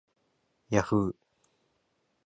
[0.73, 1.09] yahhoo